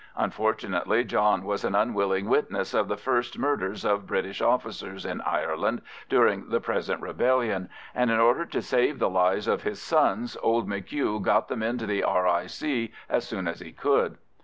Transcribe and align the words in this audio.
Unfortunately 0.15 1.03
John 1.03 1.45
was 1.45 1.63
an 1.63 1.75
unwilling 1.75 2.27
witness 2.27 2.73
of 2.73 2.87
the 2.87 2.97
first 2.97 3.37
murders 3.37 3.85
of 3.85 4.07
British 4.07 4.41
officers 4.41 5.05
in 5.05 5.21
Ireland 5.21 5.83
during 6.09 6.49
the 6.49 6.59
present 6.59 6.99
rebellion, 7.01 7.69
and 7.93 8.09
in 8.09 8.19
order 8.19 8.47
to 8.47 8.63
save 8.63 8.97
the 8.97 9.11
lives 9.11 9.47
of 9.47 9.61
his 9.61 9.79
sons 9.79 10.35
old 10.41 10.67
M'Hugh 10.67 11.19
got 11.19 11.49
them 11.49 11.61
into 11.61 11.85
the 11.85 12.03
R.I.C. 12.03 12.91
as 13.09 13.27
soon 13.27 13.47
as 13.47 13.59
he 13.59 13.71
could. 13.73 14.17